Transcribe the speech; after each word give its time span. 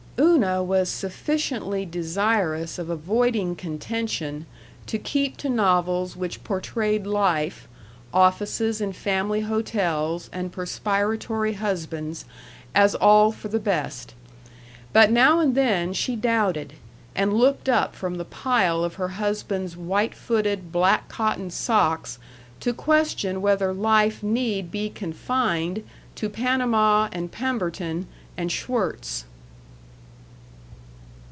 Una 0.19 0.61
was 0.61 0.87
sufficiently 0.89 1.83
desirous 1.83 2.77
of 2.77 2.91
avoiding 2.91 3.55
contention 3.55 4.45
to 4.85 4.99
keep 4.99 5.35
to 5.37 5.49
novels 5.49 6.15
which 6.15 6.43
portrayed 6.43 7.07
life 7.07 7.67
offices 8.13 8.81
and 8.81 8.95
family 8.95 9.41
hotels 9.41 10.29
and 10.31 10.51
perspiratory 10.51 11.53
husbands 11.53 12.25
as 12.75 12.93
all 12.93 13.31
for 13.31 13.47
the 13.47 13.59
best. 13.59 14.13
But 14.93 15.09
now 15.09 15.39
and 15.39 15.55
then 15.55 15.91
she 15.91 16.15
doubted, 16.15 16.73
and 17.15 17.33
looked 17.33 17.67
up 17.67 17.95
from 17.95 18.15
the 18.17 18.25
pile 18.25 18.83
of 18.83 18.95
her 18.95 19.09
husband's 19.09 19.75
white 19.75 20.13
footed 20.13 20.71
black 20.71 21.09
cotton 21.09 21.49
socks 21.49 22.19
to 22.59 22.73
question 22.73 23.41
whether 23.41 23.73
life 23.73 24.21
need 24.21 24.69
be 24.69 24.87
confined 24.87 25.83
to 26.15 26.29
Panama 26.29 27.09
and 27.11 27.31
Pemberton 27.31 28.07
and 28.37 28.51
Schwirtz. 28.51 29.25